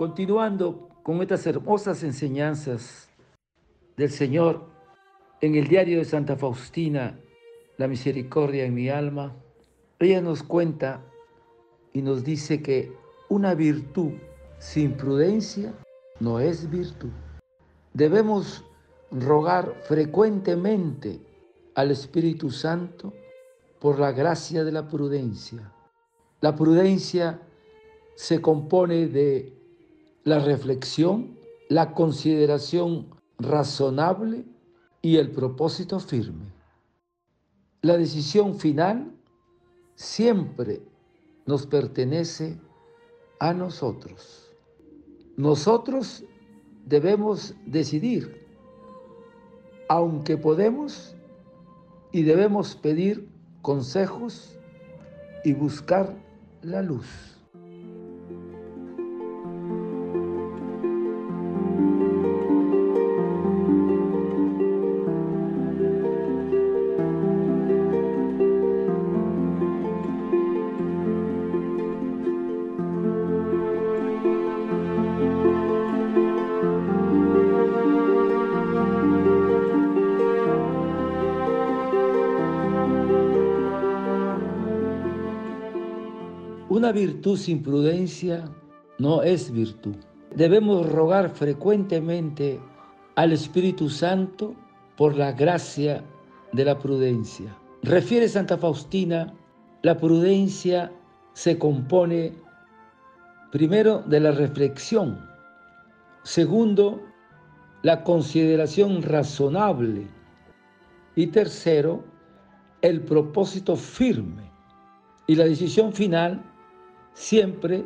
[0.00, 3.10] Continuando con estas hermosas enseñanzas
[3.98, 4.64] del Señor
[5.42, 7.20] en el diario de Santa Faustina,
[7.76, 9.36] La misericordia en mi alma,
[9.98, 11.04] ella nos cuenta
[11.92, 12.94] y nos dice que
[13.28, 14.12] una virtud
[14.58, 15.74] sin prudencia
[16.18, 17.12] no es virtud.
[17.92, 18.64] Debemos
[19.10, 21.20] rogar frecuentemente
[21.74, 23.12] al Espíritu Santo
[23.78, 25.70] por la gracia de la prudencia.
[26.40, 27.42] La prudencia
[28.14, 29.59] se compone de
[30.24, 34.44] la reflexión, la consideración razonable
[35.02, 36.52] y el propósito firme.
[37.82, 39.12] La decisión final
[39.94, 40.82] siempre
[41.46, 42.58] nos pertenece
[43.38, 44.52] a nosotros.
[45.36, 46.24] Nosotros
[46.84, 48.46] debemos decidir,
[49.88, 51.16] aunque podemos
[52.12, 53.28] y debemos pedir
[53.62, 54.58] consejos
[55.44, 56.14] y buscar
[56.62, 57.39] la luz.
[86.92, 88.44] Virtud sin prudencia
[88.98, 89.96] no es virtud.
[90.34, 92.60] Debemos rogar frecuentemente
[93.16, 94.54] al Espíritu Santo
[94.96, 96.04] por la gracia
[96.52, 97.56] de la prudencia.
[97.82, 99.32] Refiere Santa Faustina,
[99.82, 100.92] la prudencia
[101.32, 102.34] se compone
[103.50, 105.18] primero de la reflexión,
[106.22, 107.00] segundo,
[107.82, 110.06] la consideración razonable
[111.16, 112.04] y tercero,
[112.82, 114.50] el propósito firme.
[115.26, 116.42] Y la decisión final
[117.20, 117.84] siempre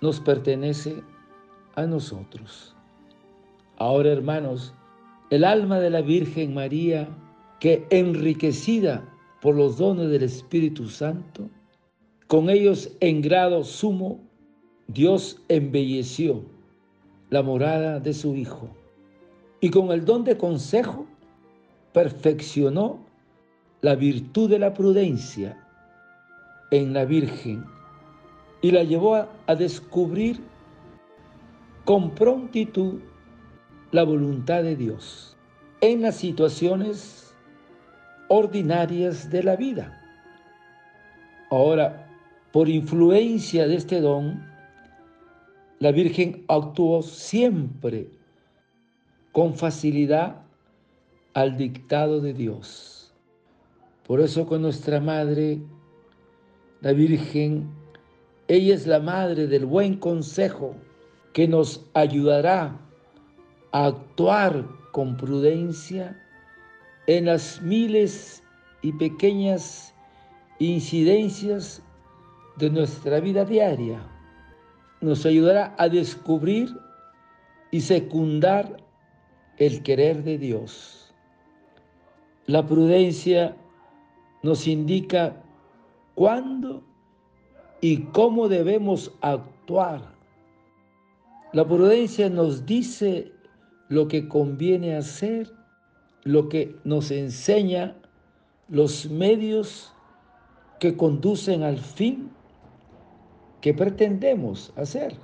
[0.00, 1.02] nos pertenece
[1.74, 2.76] a nosotros.
[3.76, 4.72] Ahora, hermanos,
[5.30, 7.08] el alma de la Virgen María,
[7.58, 9.04] que enriquecida
[9.40, 11.50] por los dones del Espíritu Santo,
[12.28, 14.20] con ellos en grado sumo,
[14.86, 16.44] Dios embelleció
[17.30, 18.68] la morada de su Hijo.
[19.60, 21.06] Y con el don de consejo,
[21.92, 23.04] perfeccionó
[23.80, 25.58] la virtud de la prudencia
[26.70, 27.71] en la Virgen
[28.62, 30.40] y la llevó a, descubrir
[31.84, 33.00] con prontitud
[33.90, 35.36] la voluntad de Dios
[35.80, 37.34] en las situaciones
[38.28, 40.00] ordinarias de la vida.
[41.50, 42.08] Ahora,
[42.52, 44.42] por influencia de este don,
[45.80, 48.08] la Virgen actuó siempre
[49.32, 50.36] con facilidad
[51.34, 53.12] al dictado de Dios.
[54.06, 55.60] Por eso con nuestra Madre,
[56.80, 57.81] la Virgen
[58.52, 60.76] ella es la madre del buen consejo
[61.32, 62.78] que nos ayudará
[63.72, 66.22] a actuar con prudencia
[67.06, 68.44] en las miles
[68.82, 69.94] y pequeñas
[70.58, 71.82] incidencias
[72.58, 74.06] de nuestra vida diaria.
[75.00, 76.68] Nos ayudará a descubrir
[77.70, 78.76] y secundar
[79.56, 81.14] el querer de Dios.
[82.44, 83.56] La prudencia
[84.42, 85.42] nos indica
[86.14, 86.84] cuándo
[87.82, 90.14] y cómo debemos actuar.
[91.52, 93.32] La prudencia nos dice
[93.88, 95.52] lo que conviene hacer,
[96.22, 97.98] lo que nos enseña
[98.68, 99.92] los medios
[100.80, 102.30] que conducen al fin
[103.60, 105.14] que pretendemos hacer.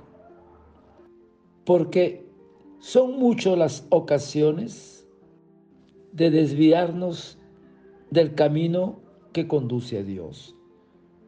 [1.65, 2.29] Porque
[2.79, 5.07] son muchas las ocasiones
[6.11, 7.39] de desviarnos
[8.11, 8.99] del camino
[9.33, 10.55] que conduce a Dios.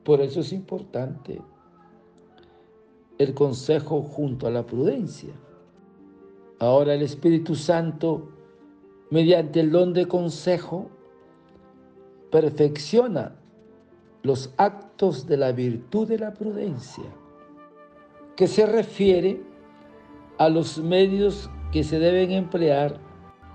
[0.04, 1.42] Por eso es importante
[3.18, 5.34] el consejo junto a la prudencia.
[6.60, 8.30] Ahora el Espíritu Santo,
[9.12, 10.90] mediante el don de consejo,
[12.32, 13.36] perfecciona
[14.24, 17.04] los actos de la virtud de la prudencia,
[18.36, 19.42] que se refiere
[20.38, 23.00] a los medios que se deben emplear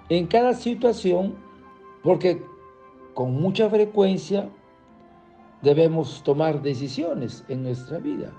[0.09, 1.35] en cada situación,
[2.03, 2.43] porque
[3.15, 4.49] con mucha frecuencia
[5.67, 8.31] debemos tomar decisiones en nuestra vida.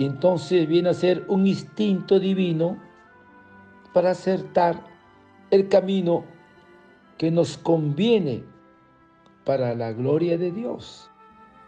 [0.00, 2.78] Entonces viene a ser un instinto divino
[3.94, 4.82] para acertar
[5.52, 6.24] el camino
[7.16, 8.42] que nos conviene
[9.44, 11.08] para la gloria de Dios.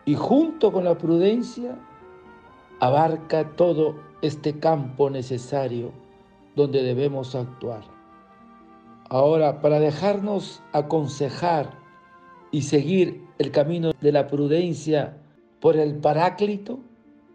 [0.06, 1.78] Y junto con la prudencia
[2.80, 5.92] abarca todo este campo necesario
[6.56, 7.84] donde debemos actuar.
[9.08, 11.81] Ahora, para dejarnos aconsejar
[12.52, 15.16] y seguir el camino de la prudencia
[15.60, 16.78] por el Paráclito,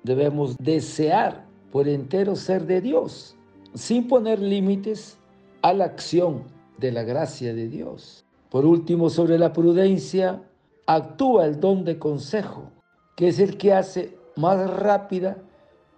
[0.04, 3.36] debemos desear por entero ser de Dios,
[3.74, 5.18] sin poner límites
[5.62, 6.44] a la acción
[6.78, 8.24] de la gracia de Dios.
[8.50, 10.42] Por último, sobre la prudencia,
[10.86, 12.72] actúa el don de consejo,
[13.16, 15.38] que es el que hace más rápida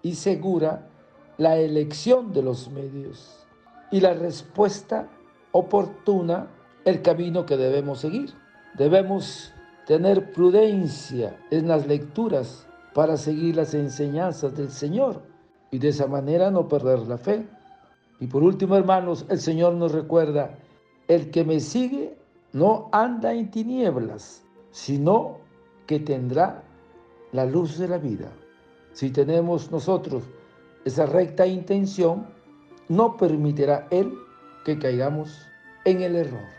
[0.02, 0.88] y segura
[1.38, 3.46] la elección de los medios
[3.92, 5.10] y la respuesta
[5.52, 6.48] oportuna,
[6.86, 8.34] el camino que debemos seguir.
[8.80, 9.54] Debemos
[9.86, 15.22] tener prudencia en las lecturas para seguir las enseñanzas del Señor
[15.70, 17.46] y de esa manera no perder la fe.
[18.22, 20.56] Y por último, hermanos, el Señor nos recuerda,
[21.10, 22.18] el que me sigue
[22.54, 25.40] no anda en tinieblas, sino
[25.86, 26.64] que tendrá
[27.34, 28.32] la luz de la vida.
[28.94, 30.24] Si tenemos nosotros
[30.86, 32.28] esa recta intención,
[32.88, 34.14] no permitirá Él
[34.64, 35.46] que caigamos
[35.84, 36.59] en el error.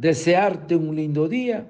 [0.00, 1.68] Desearte un lindo día,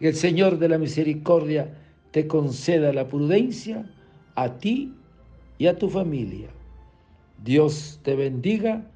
[0.00, 1.72] que el Señor de la misericordia
[2.10, 3.88] te conceda la prudencia
[4.34, 4.92] a ti
[5.56, 6.48] y a tu familia.
[7.44, 8.90] Dios te bendiga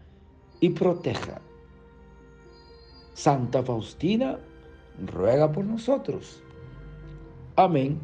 [0.58, 1.40] y proteja.
[3.14, 4.40] Santa Faustina,
[5.06, 6.42] ruega por nosotros.
[7.54, 8.00] Amén.